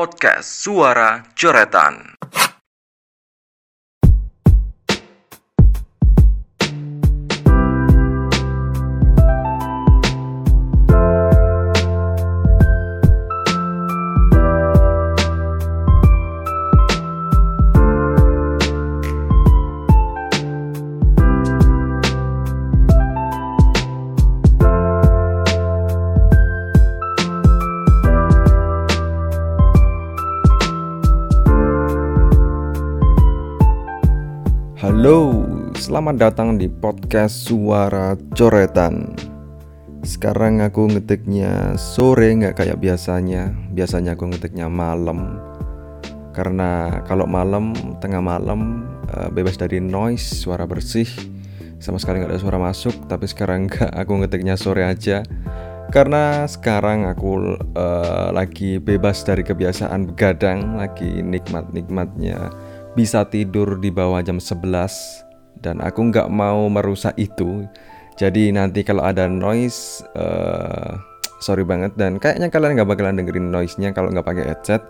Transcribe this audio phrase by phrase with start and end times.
[0.00, 2.16] Podcast Suara Coretan.
[35.00, 35.48] Halo,
[35.80, 39.16] selamat datang di podcast Suara Coretan.
[40.04, 43.48] Sekarang aku ngetiknya sore nggak kayak biasanya.
[43.72, 45.40] Biasanya aku ngetiknya malam.
[46.36, 47.72] Karena kalau malam,
[48.04, 51.08] tengah malam eh, bebas dari noise, suara bersih,
[51.80, 53.08] sama sekali nggak ada suara masuk.
[53.08, 55.24] Tapi sekarang nggak, aku ngetiknya sore aja.
[55.88, 62.52] Karena sekarang aku eh, lagi bebas dari kebiasaan begadang, lagi nikmat-nikmatnya
[62.98, 64.62] bisa tidur di bawah jam 11
[65.62, 67.68] dan aku nggak mau merusak itu.
[68.18, 70.98] Jadi nanti kalau ada noise uh,
[71.40, 74.82] sorry banget dan kayaknya kalian nggak bakalan dengerin noise-nya kalau nggak pakai headset.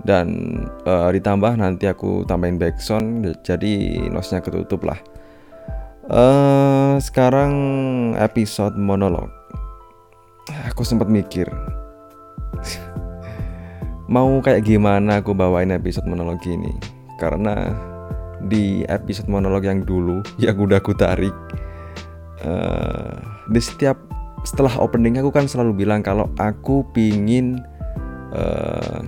[0.00, 0.56] Dan
[0.88, 4.96] uh, ditambah nanti aku tambahin background jadi noise-nya ketutup lah.
[6.10, 7.52] Uh, sekarang
[8.16, 9.28] episode monolog.
[10.72, 11.46] Aku sempat mikir
[14.10, 17.76] mau kayak gimana aku bawain episode monolog ini karena
[18.48, 21.36] di episode monolog yang dulu yang udah aku tarik
[22.42, 23.20] uh,
[23.52, 24.00] di setiap
[24.40, 27.60] setelah opening aku kan selalu bilang kalau aku pingin
[28.32, 29.04] uh,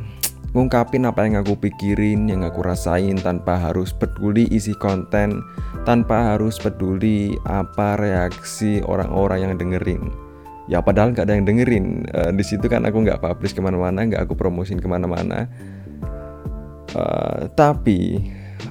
[0.52, 5.40] ngungkapin apa yang aku pikirin, yang aku rasain tanpa harus peduli isi konten,
[5.88, 10.12] tanpa harus peduli apa reaksi orang-orang yang dengerin.
[10.68, 12.04] Ya padahal nggak ada yang dengerin.
[12.12, 15.48] Uh, di situ kan aku nggak publish ke mana-mana, nggak aku promosin ke mana-mana.
[16.92, 18.20] Uh, tapi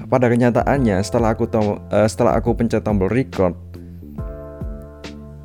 [0.06, 3.58] pada kenyataannya setelah aku uh, setelah aku pencet tombol record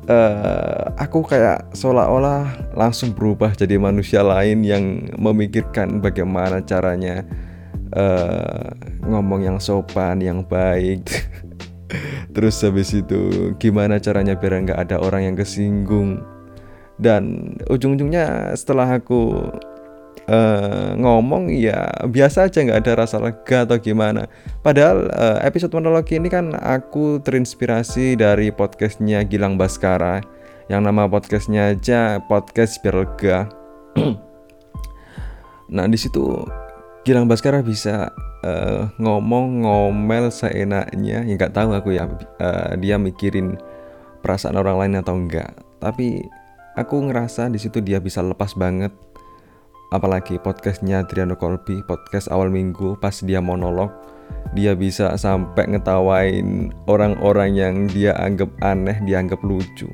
[0.08, 7.22] uh, aku kayak seolah-olah langsung berubah jadi manusia lain yang memikirkan bagaimana caranya
[7.94, 8.72] uh,
[9.04, 11.06] ngomong yang sopan yang baik.
[12.36, 16.20] Terus habis itu gimana caranya biar nggak ada orang yang kesinggung.
[16.98, 19.48] Dan ujung-ujungnya setelah aku
[20.28, 24.28] uh, ngomong ya biasa aja nggak ada rasa lega atau gimana.
[24.60, 30.20] Padahal uh, episode monolog ini kan aku terinspirasi dari podcastnya Gilang Baskara
[30.68, 33.38] yang nama podcastnya aja podcast biar lega.
[35.74, 36.44] nah di situ
[37.08, 38.12] Gilang Baskara bisa
[38.44, 42.04] uh, ngomong ngomel seenaknya, ya nggak tahu aku ya
[42.44, 43.56] uh, dia mikirin
[44.20, 45.56] perasaan orang lain atau enggak.
[45.80, 46.20] Tapi
[46.76, 48.92] aku ngerasa di situ dia bisa lepas banget
[49.88, 53.88] apalagi podcastnya Adriano Colby podcast awal minggu pas dia monolog
[54.52, 59.88] dia bisa sampai ngetawain orang-orang yang dia anggap aneh dianggap lucu.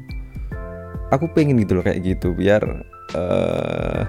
[1.15, 2.63] Aku pengen gitu loh kayak gitu biar
[3.15, 4.03] uh,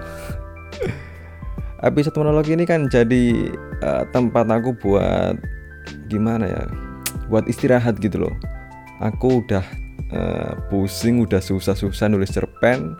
[1.88, 5.38] episode monolog ini kan jadi uh, tempat aku buat
[6.10, 6.62] gimana ya
[7.30, 8.34] buat istirahat gitu loh.
[8.98, 9.62] Aku udah
[10.10, 12.98] uh, pusing udah susah-susah nulis cerpen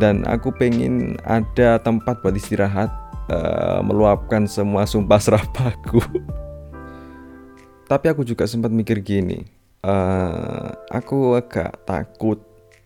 [0.00, 2.90] dan aku pengen ada tempat buat istirahat
[3.30, 6.02] uh, meluapkan semua sumpah serapahku
[7.90, 9.44] tapi aku juga sempat mikir gini
[9.84, 12.40] uh, aku agak takut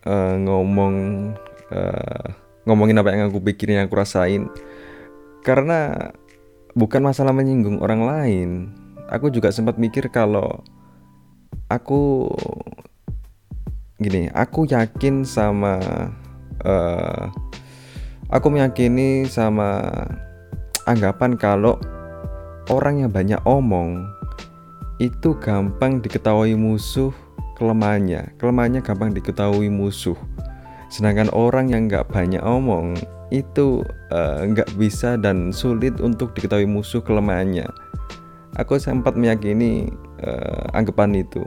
[0.04, 0.94] uh, ngomong
[1.70, 2.26] uh,
[2.68, 4.52] ngomongin apa yang aku pikirin yang aku rasain.
[5.40, 6.12] Karena
[6.76, 8.48] bukan masalah menyinggung orang lain.
[9.08, 10.60] Aku juga sempat mikir kalau
[11.72, 12.28] aku
[13.96, 15.80] gini aku yakin sama
[16.64, 17.30] uh,
[18.32, 19.84] aku meyakini sama
[20.88, 21.76] anggapan kalau
[22.72, 24.08] orang yang banyak omong
[24.98, 27.14] itu gampang diketahui musuh
[27.56, 28.34] kelemahannya.
[28.38, 30.18] Kelemahannya gampang diketahui musuh.
[30.88, 32.96] Sedangkan orang yang nggak banyak omong
[33.28, 37.68] itu eh, nggak uh, bisa dan sulit untuk diketahui musuh kelemahannya.
[38.56, 39.86] Aku sempat meyakini
[40.24, 41.44] uh, anggapan itu.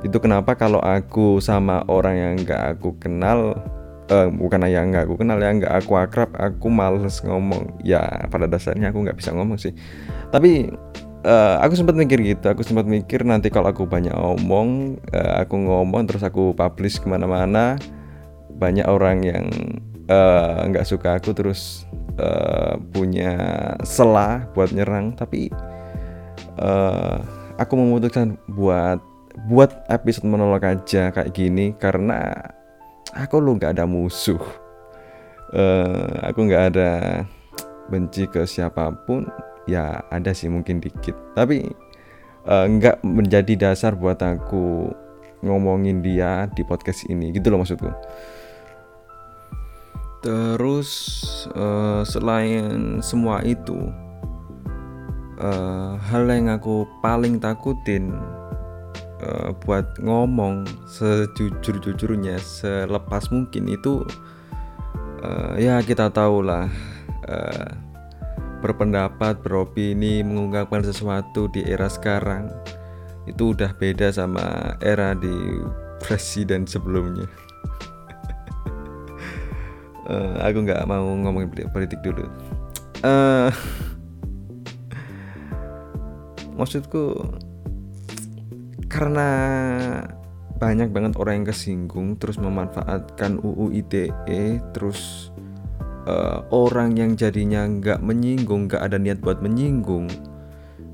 [0.00, 3.58] Itu kenapa kalau aku sama orang yang nggak aku kenal
[4.10, 7.80] uh, bukan yang nggak aku kenal ya nggak aku akrab aku males ngomong.
[7.86, 9.72] Ya pada dasarnya aku nggak bisa ngomong sih.
[10.34, 10.68] Tapi
[11.24, 12.50] uh, aku sempat mikir gitu.
[12.50, 17.06] Aku sempat mikir nanti kalau aku banyak ngomong uh, aku ngomong terus aku publish ke
[17.06, 17.78] mana-mana
[18.60, 19.46] banyak orang yang
[20.68, 21.86] nggak uh, suka aku terus
[22.18, 23.38] uh, punya
[23.86, 25.14] selah buat nyerang.
[25.14, 25.48] Tapi
[26.58, 27.16] uh,
[27.56, 28.98] aku memutuskan buat
[29.46, 32.34] buat episode monolog aja kayak gini karena
[33.14, 34.40] aku lu nggak ada musuh.
[35.50, 36.90] Uh, aku nggak ada
[37.90, 39.26] benci ke siapa pun
[39.66, 41.16] ya ada sih mungkin dikit.
[41.34, 41.66] Tapi
[42.46, 42.66] uh,
[43.02, 44.90] menjadi dasar buat aku
[45.42, 47.34] ngomongin dia di podcast ini.
[47.34, 47.90] Gitu loh maksudku.
[50.20, 50.90] Terus
[51.56, 53.88] uh, selain semua itu
[55.40, 58.12] uh, hal yang aku paling takutin
[59.24, 64.04] uh, buat ngomong sejujur-jujurnya selepas mungkin itu
[65.24, 66.68] uh, ya kita tahu lah
[67.28, 67.70] uh,
[68.60, 72.52] berpendapat beropini mengungkapkan sesuatu di era sekarang
[73.24, 75.64] itu udah beda sama era di
[76.00, 77.28] presiden sebelumnya.
[80.08, 82.28] Uh, aku nggak mau ngomongin politik dulu.
[83.00, 83.48] Uh,
[86.60, 87.24] maksudku
[88.90, 89.28] karena
[90.58, 95.32] banyak banget orang yang kesinggung terus memanfaatkan UU ITE terus
[96.04, 100.10] uh, orang yang jadinya nggak menyinggung nggak ada niat buat menyinggung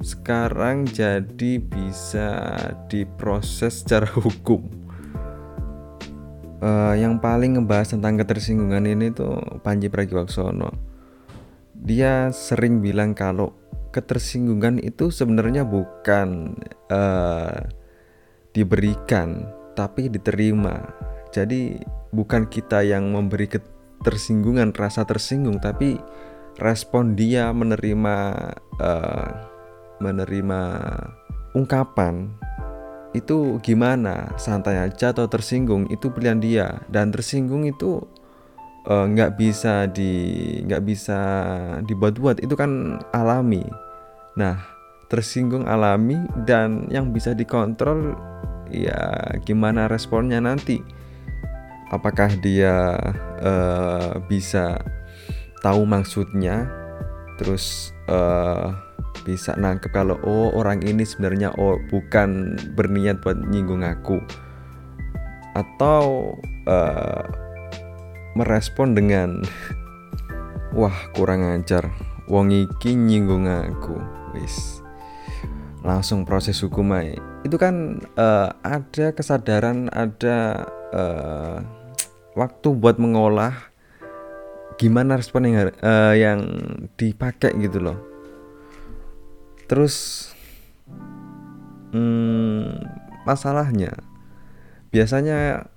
[0.05, 2.53] sekarang jadi bisa
[2.91, 4.63] diproses secara hukum.
[6.57, 10.73] Uh, yang paling ngebahas tentang ketersinggungan ini tuh Panji Pragiwaksono.
[11.77, 13.53] Dia sering bilang kalau
[13.93, 16.57] ketersinggungan itu sebenarnya bukan
[16.89, 17.61] uh,
[18.56, 19.44] diberikan
[19.76, 20.81] tapi diterima.
[21.29, 21.76] Jadi
[22.17, 26.00] bukan kita yang memberi ketersinggungan rasa tersinggung tapi
[26.56, 28.17] respon dia menerima
[28.81, 29.29] uh,
[30.00, 30.61] menerima
[31.53, 32.32] ungkapan.
[33.12, 34.32] Itu gimana?
[34.41, 35.88] Santai aja atau tersinggung?
[35.93, 36.69] Itu pilihan dia.
[36.88, 38.00] Dan tersinggung itu
[38.88, 40.12] nggak uh, bisa di
[40.64, 41.20] nggak bisa
[41.85, 42.41] dibuat-buat.
[42.41, 43.64] Itu kan alami.
[44.37, 44.61] Nah,
[45.09, 48.12] tersinggung alami dan yang bisa dikontrol
[48.71, 50.83] ya gimana responnya nanti.
[51.95, 52.99] Apakah dia
[53.39, 54.83] uh, bisa
[55.63, 56.67] tahu maksudnya,
[57.39, 58.75] terus uh,
[59.23, 64.19] bisa nangkep kalau oh orang ini sebenarnya oh bukan berniat buat nyinggung aku,
[65.55, 66.35] atau
[66.67, 67.23] uh,
[68.35, 69.47] merespon dengan
[70.79, 71.87] wah kurang ajar,
[72.27, 73.95] wong iki nyinggung aku.
[74.35, 74.83] Wis.
[75.87, 77.36] Langsung proses hukum aja.
[77.47, 81.59] Itu kan uh, ada kesadaran ada uh,
[82.35, 83.55] waktu buat mengolah
[84.77, 86.43] gimana respon yang uh, yang
[86.99, 87.99] dipakai gitu loh.
[89.71, 90.29] Terus
[91.95, 92.83] hmm,
[93.23, 93.95] masalahnya
[94.91, 95.71] biasanya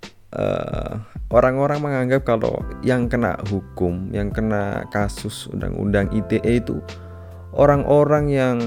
[1.30, 6.82] orang-orang uh, menganggap kalau yang kena hukum, yang kena kasus undang-undang ITE itu
[7.54, 8.58] orang-orang yang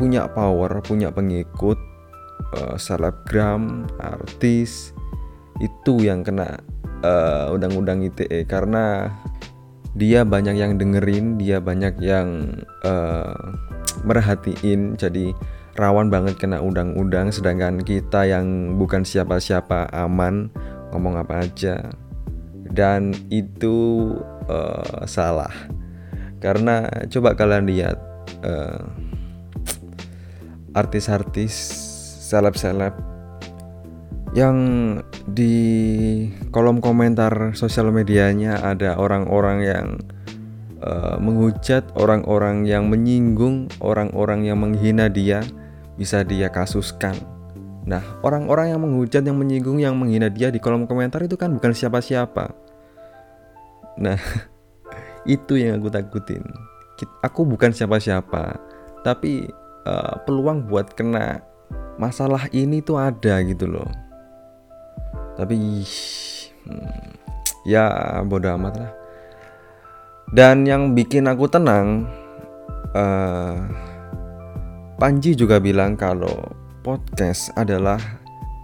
[0.00, 1.78] punya power, punya pengikut,
[2.58, 4.92] uh, selebgram, artis
[5.60, 6.58] itu yang kena
[7.06, 9.12] uh, undang-undang ITE karena
[9.92, 13.36] dia banyak yang dengerin, dia banyak yang uh,
[14.08, 15.36] merhatiin, jadi
[15.76, 17.28] rawan banget kena undang-undang.
[17.28, 20.48] Sedangkan kita yang bukan siapa-siapa aman
[20.96, 21.92] ngomong apa aja,
[22.72, 24.16] dan itu
[24.48, 25.52] uh, salah.
[26.40, 28.00] Karena coba kalian lihat
[28.42, 28.80] uh,
[30.72, 31.84] artis-artis
[32.32, 32.96] seleb-seleb
[34.32, 34.56] yang
[35.28, 35.54] di
[36.48, 39.86] kolom komentar sosial medianya ada orang-orang yang
[40.80, 45.44] uh, menghujat orang-orang yang menyinggung orang-orang yang menghina dia
[46.00, 47.12] bisa dia kasuskan.
[47.84, 51.76] Nah orang-orang yang menghujat yang menyinggung yang menghina dia di kolom komentar itu kan bukan
[51.76, 52.56] siapa-siapa.
[54.00, 54.16] Nah
[55.28, 56.40] itu yang aku takutin.
[57.20, 58.56] Aku bukan siapa-siapa
[59.04, 59.44] tapi
[59.84, 61.51] uh, peluang buat kena
[62.02, 63.86] masalah ini tuh ada gitu loh
[65.38, 65.54] tapi
[66.66, 67.06] hmm,
[67.62, 68.92] ya bodo amat lah
[70.34, 72.10] dan yang bikin aku tenang
[72.98, 73.54] uh,
[75.02, 76.46] Panji juga bilang kalau
[76.86, 77.98] podcast adalah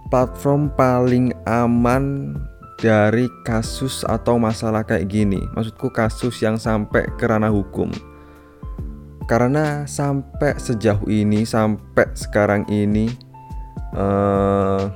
[0.07, 2.31] platform paling aman
[2.79, 5.43] dari kasus atau masalah kayak gini.
[5.51, 7.91] Maksudku kasus yang sampai ke ranah hukum.
[9.27, 13.11] Karena sampai sejauh ini, sampai sekarang ini
[13.95, 14.91] uh,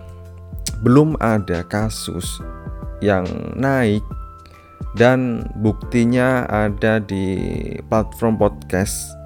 [0.83, 2.43] belum ada kasus
[2.99, 3.23] yang
[3.55, 4.03] naik
[4.93, 7.35] dan buktinya ada di
[7.89, 9.17] platform podcast.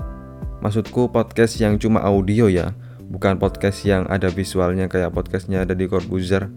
[0.64, 2.74] Maksudku podcast yang cuma audio ya,
[3.12, 6.50] bukan podcast yang ada visualnya kayak podcastnya ada di Corbuzier.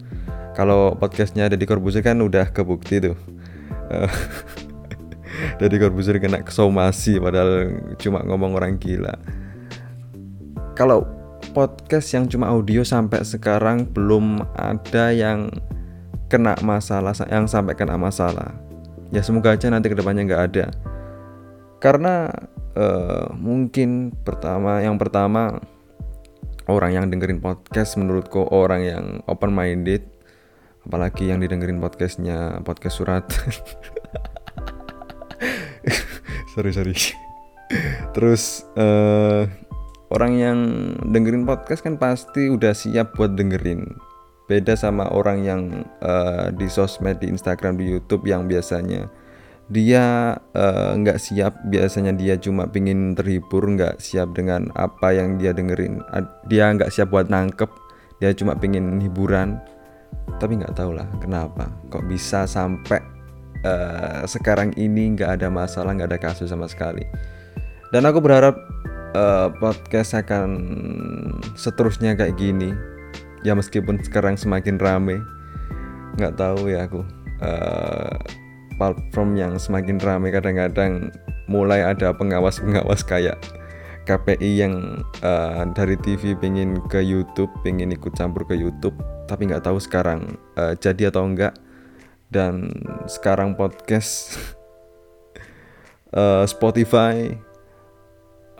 [0.55, 3.17] Kalau podcastnya ada di Corbuzier kan udah kebukti tuh.
[5.61, 9.14] Dari Corbuzier kena kesomasi padahal cuma ngomong orang gila.
[10.79, 11.20] Kalau
[11.50, 15.50] podcast yang cuma audio sampai sekarang belum ada yang
[16.30, 18.54] kena masalah yang sampai kena masalah.
[19.11, 20.66] Ya semoga aja nanti ke depannya nggak ada.
[21.83, 22.30] Karena
[22.78, 25.59] uh, mungkin pertama yang pertama
[26.71, 30.07] orang yang dengerin podcast menurutku orang yang open minded
[30.87, 33.25] apalagi yang didengerin podcastnya podcast surat.
[36.50, 36.99] Sorry sorry.
[38.11, 39.47] Terus uh,
[40.11, 40.59] orang yang
[41.07, 43.87] dengerin podcast kan pasti udah siap buat dengerin.
[44.50, 45.62] Beda sama orang yang
[46.02, 49.07] uh, di sosmed di Instagram di YouTube yang biasanya.
[49.71, 51.55] Dia eh, nggak uh, siap.
[51.71, 56.02] Biasanya dia cuma pingin terhibur nggak siap dengan apa yang dia dengerin.
[56.50, 57.71] Dia nggak siap buat nangkep.
[58.19, 59.62] Dia cuma pingin hiburan.
[60.43, 61.71] Tapi nggak tahu lah kenapa.
[61.87, 62.99] Kok bisa sampai
[63.62, 67.07] uh, sekarang ini nggak ada masalah nggak ada kasus sama sekali.
[67.95, 68.59] Dan aku berharap
[69.14, 70.49] uh, podcast akan
[71.59, 72.75] seterusnya kayak gini.
[73.47, 75.23] Ya meskipun sekarang semakin rame.
[76.21, 77.02] Nggak tahu ya aku.
[77.40, 78.17] Uh,
[78.76, 81.12] platform yang semakin rame kadang-kadang
[81.49, 83.37] mulai ada pengawas-pengawas kayak
[84.09, 88.97] KPI yang uh, dari TV pengen ke YouTube, pengen ikut campur ke YouTube,
[89.29, 91.55] tapi nggak tahu sekarang uh, jadi atau enggak.
[92.31, 92.71] Dan
[93.11, 94.38] sekarang podcast
[96.14, 97.35] uh, Spotify,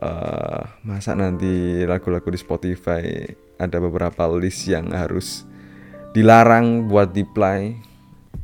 [0.00, 3.04] uh, masa nanti lagu-lagu di Spotify
[3.61, 5.45] ada beberapa list yang harus
[6.16, 7.76] dilarang buat di play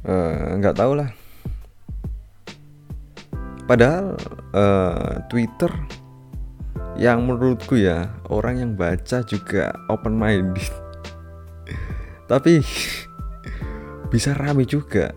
[0.06, 1.10] eh, nggak uh, tahu lah.
[3.66, 4.14] Padahal
[4.54, 5.72] uh, Twitter
[6.94, 10.64] yang menurutku ya orang yang baca juga open minded
[12.30, 12.62] tapi
[14.12, 15.10] bisa rame juga.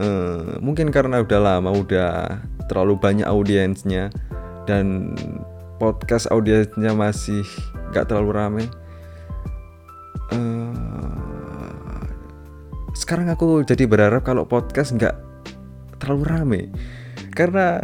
[0.00, 2.40] Uh, mungkin karena udah lama udah
[2.72, 4.08] terlalu banyak audiensnya
[4.70, 5.18] dan
[5.82, 7.42] podcast audiensnya masih
[7.90, 8.64] gak terlalu rame.
[10.30, 12.06] Uh,
[12.94, 15.18] sekarang aku jadi berharap kalau podcast nggak
[15.98, 16.60] terlalu rame.
[17.34, 17.82] Karena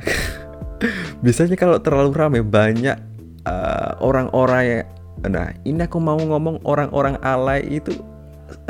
[1.27, 2.95] biasanya kalau terlalu rame banyak
[3.43, 4.87] uh, orang-orang uh, yang
[5.27, 7.91] nah ini aku mau ngomong orang-orang alay itu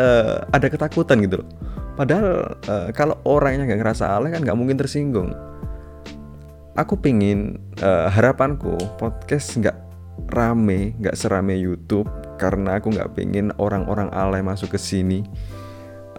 [0.01, 1.49] uh, ada ketakutan gitu loh.
[2.01, 5.37] Padahal uh, kalau orangnya nggak ngerasa alay kan nggak mungkin tersinggung
[6.77, 9.77] aku pingin uh, harapanku podcast nggak
[10.33, 15.25] rame nggak serame YouTube karena aku nggak pengen orang-orang alay masuk ke sini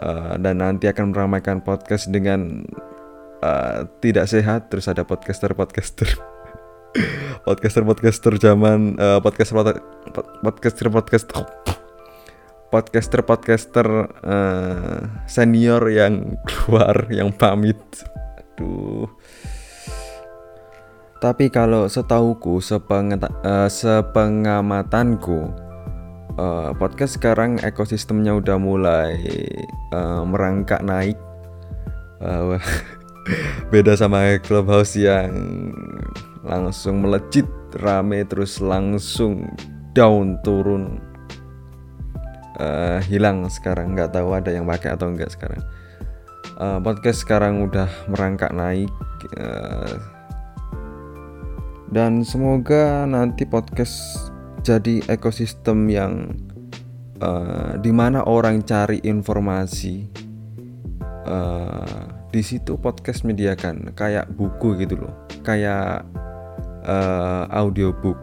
[0.01, 2.65] uh, dan nanti akan meramaikan podcast dengan
[3.45, 6.09] uh, tidak sehat terus ada podcaster podcaster
[7.45, 9.55] podcaster podcaster zaman uh, podcaster
[10.41, 11.45] podcaster podcaster
[12.67, 13.87] podcaster podcaster
[14.25, 17.79] uh, senior yang keluar yang pamit.
[18.57, 19.07] Aduh
[21.17, 25.50] tapi kalau setauku uh, sepengamatanku
[26.38, 29.17] uh, podcast sekarang ekosistemnya udah mulai
[29.91, 31.17] uh, merangkak naik.
[32.21, 32.57] Uh,
[33.74, 35.74] beda sama clubhouse yang
[36.45, 37.45] langsung melejit
[37.81, 39.50] rame terus langsung
[39.97, 41.01] down turun.
[42.57, 45.62] Uh, hilang sekarang nggak tahu ada yang pakai atau enggak sekarang.
[46.57, 48.89] Uh, podcast sekarang udah merangkak naik
[49.38, 50.16] uh,
[51.88, 54.27] dan semoga nanti podcast
[54.67, 56.36] jadi ekosistem yang
[57.24, 60.03] uh, di mana orang cari informasi
[61.24, 65.15] uh, di situ podcast mediakan kayak buku gitu loh.
[65.48, 66.03] Kayak
[66.84, 68.20] uh, audiobook.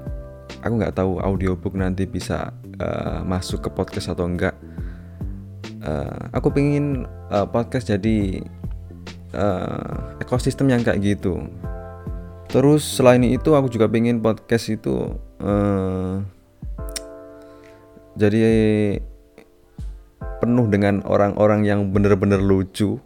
[0.60, 4.52] Aku nggak tahu audiobook nanti bisa uh, masuk ke podcast atau enggak.
[5.84, 8.40] Uh, aku pengen uh, podcast jadi
[9.36, 11.44] uh, ekosistem yang kayak gitu
[12.54, 15.10] terus selain itu aku juga pengen podcast itu
[15.42, 16.22] uh,
[18.14, 18.38] jadi
[20.38, 23.02] penuh dengan orang-orang yang bener-bener lucu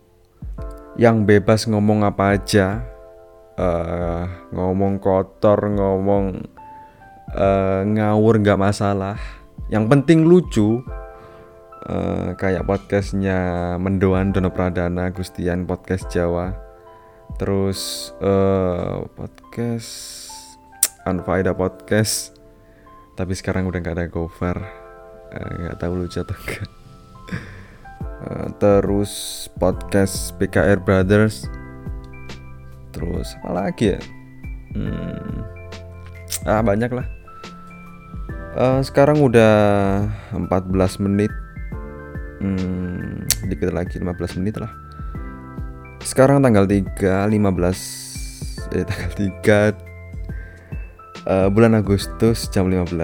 [1.00, 2.84] yang bebas ngomong apa aja
[3.56, 6.44] uh, ngomong kotor ngomong
[7.32, 9.16] uh, ngawur nggak masalah.
[9.72, 10.84] Yang penting lucu
[11.88, 16.67] uh, kayak podcastnya Mendoan Dono Pradana Gustian podcast Jawa
[17.36, 20.30] terus uh, podcast.
[21.04, 22.32] Anfaida podcast.
[23.12, 24.56] Tapi sekarang udah nggak ada cover.
[25.28, 26.70] Eh, nggak uh, tahu lucu atau enggak
[28.24, 29.12] uh, terus
[29.60, 31.44] podcast PKR Brothers.
[32.96, 34.00] Terus apa lagi ya?
[34.72, 35.44] Hmm,
[36.48, 37.06] ah banyak lah.
[38.58, 39.54] Uh, sekarang udah
[40.32, 41.30] 14 menit.
[42.40, 44.87] Hmm, dikit lagi 15 menit lah
[46.08, 49.12] sekarang tanggal 3 15 eh tanggal
[49.44, 52.96] 3 uh, bulan Agustus jam 15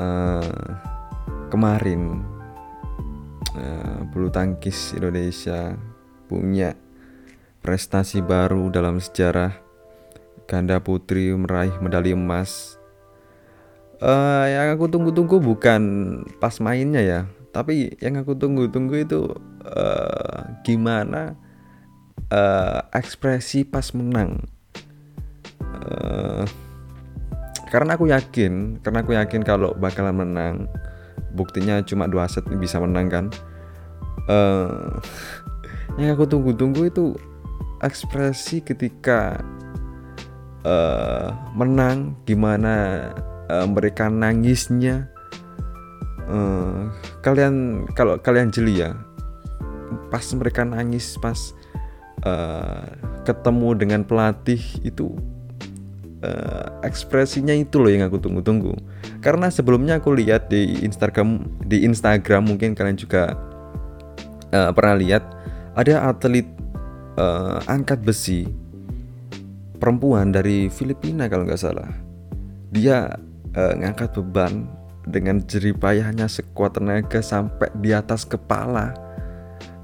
[0.00, 0.40] uh,
[1.52, 2.24] kemarin
[3.52, 5.76] uh, bulu tangkis Indonesia
[6.32, 6.72] punya
[7.60, 9.52] prestasi baru dalam sejarah
[10.48, 12.80] ganda putri meraih medali emas.
[14.02, 15.82] Uh, yang aku tunggu-tunggu bukan
[16.42, 17.20] pas mainnya ya,
[17.54, 19.30] tapi yang aku tunggu-tunggu itu
[19.62, 21.38] uh, gimana
[22.32, 24.40] uh, ekspresi pas menang.
[25.60, 26.48] Uh,
[27.68, 30.54] karena aku yakin, karena aku yakin kalau bakalan menang.
[31.32, 33.26] Buktinya cuma dua set bisa menang kan.
[34.28, 34.96] Uh,
[36.00, 37.16] yang aku tunggu-tunggu itu
[37.84, 39.42] ekspresi ketika
[40.64, 43.10] uh, menang gimana
[43.50, 45.10] uh, mereka nangisnya
[46.30, 46.88] uh,
[47.20, 48.94] kalian kalau kalian jeli ya
[50.08, 51.52] pas mereka nangis pas
[52.22, 52.84] uh,
[53.24, 55.14] ketemu dengan pelatih itu
[56.22, 58.74] uh, ekspresinya itu loh yang aku tunggu-tunggu.
[59.22, 63.34] Karena sebelumnya aku lihat di Instagram di Instagram mungkin kalian juga
[64.54, 65.22] uh, pernah lihat
[65.78, 66.46] ada atlet
[67.16, 68.48] uh, angkat besi
[69.78, 71.90] perempuan dari Filipina kalau nggak salah.
[72.72, 73.10] Dia
[73.58, 74.70] uh, ngangkat beban
[75.02, 78.94] dengan jeripayahnya sekuat tenaga sampai di atas kepala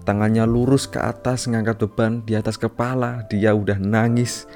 [0.09, 4.49] tangannya lurus ke atas ngangkat beban di atas kepala dia udah nangis.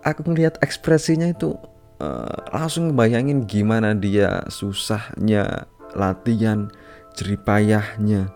[0.00, 1.52] Aku ngelihat ekspresinya itu
[2.00, 6.72] uh, langsung bayangin gimana dia susahnya latihan
[7.12, 8.32] jeripayahnya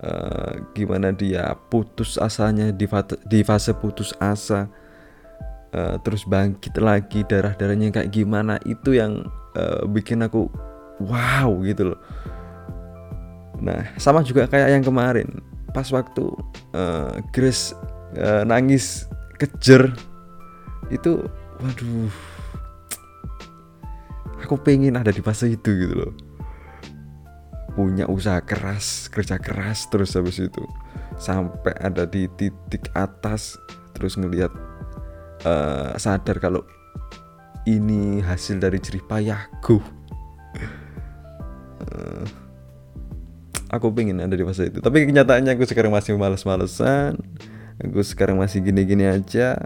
[0.00, 2.88] uh, gimana dia putus asanya di
[3.28, 4.72] di fase putus asa
[5.76, 10.48] uh, terus bangkit lagi darah darahnya kayak gimana itu yang uh, bikin aku
[11.04, 12.00] wow gitu loh.
[13.60, 16.24] Nah sama juga kayak yang kemarin pas waktu
[16.74, 17.74] uh, Grace
[18.18, 19.06] uh, nangis
[19.38, 19.94] kejer
[20.90, 21.22] itu
[21.62, 22.10] waduh
[24.42, 26.12] aku pengen ada di fase itu gitu loh.
[27.78, 30.64] Punya usaha keras kerja keras terus habis itu.
[31.20, 33.54] Sampai ada di titik atas
[33.94, 34.50] terus ngelihat
[35.46, 36.64] uh, sadar kalau
[37.68, 39.78] ini hasil dari jerih payahku
[41.84, 42.24] uh,
[43.70, 44.82] aku pengen ada di fase itu.
[44.82, 47.16] Tapi kenyataannya aku sekarang masih males-malesan.
[47.80, 49.62] Aku sekarang masih gini-gini aja.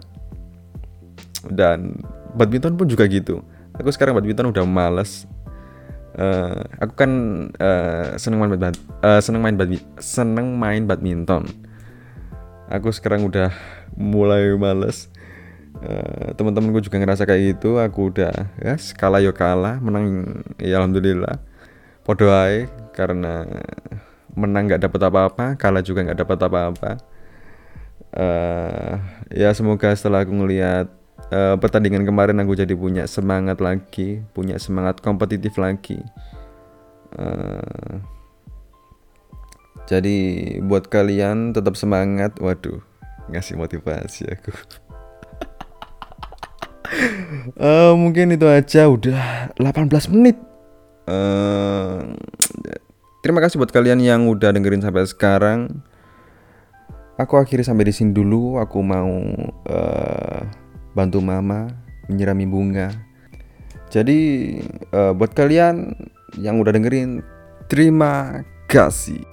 [1.49, 1.99] Dan
[2.37, 3.41] badminton pun juga gitu.
[3.75, 5.25] Aku sekarang badminton udah males.
[6.15, 7.11] Uh, aku kan
[7.59, 8.71] uh, seneng main bad,
[9.03, 11.43] uh, seneng main badminton seneng main badminton.
[12.71, 13.51] Aku sekarang udah
[13.99, 15.11] mulai males.
[15.75, 17.83] Uh, teman-temanku juga ngerasa kayak gitu.
[17.83, 18.31] Aku udah
[18.63, 21.35] ya kalah yo kalah menang ya alhamdulillah.
[22.07, 23.43] Podo ae karena
[24.31, 26.91] menang nggak dapat apa-apa kalah juga nggak dapat apa-apa
[28.15, 28.95] uh,
[29.29, 30.87] ya semoga setelah aku ngelihat
[31.31, 35.99] uh, pertandingan kemarin aku jadi punya semangat lagi, punya semangat kompetitif lagi.
[37.15, 38.03] Uh,
[39.85, 40.17] jadi
[40.65, 42.81] buat kalian tetap semangat, waduh,
[43.29, 44.51] ngasih motivasi aku.
[47.61, 50.37] uh, mungkin itu aja udah 18 menit.
[51.05, 52.17] Uh,
[53.25, 55.81] terima kasih buat kalian yang udah dengerin sampai sekarang.
[57.17, 58.61] Aku akhiri sampai di sini dulu.
[58.61, 59.09] Aku mau
[59.65, 60.41] uh,
[60.93, 61.73] bantu mama
[62.05, 62.93] menyirami bunga.
[63.89, 64.19] Jadi
[64.93, 65.97] uh, buat kalian
[66.37, 67.25] yang udah dengerin
[67.65, 69.25] terima kasih.